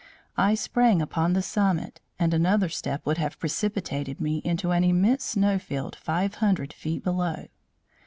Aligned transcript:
I 0.35 0.55
sprang 0.55 0.99
upon 0.99 1.33
the 1.33 1.43
summit 1.43 2.01
and 2.17 2.33
another 2.33 2.69
step 2.69 3.05
would 3.05 3.19
have 3.19 3.37
precipitated 3.37 4.19
me 4.19 4.37
into 4.43 4.71
an 4.71 4.83
immense 4.83 5.23
snow 5.23 5.59
field 5.59 5.95
five 5.95 6.33
hundred 6.41 6.73
feet 6.73 7.03
below. 7.03 7.45